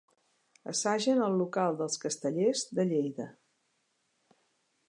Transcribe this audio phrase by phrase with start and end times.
[0.71, 3.29] Assagen al local dels Castellers de Lleida.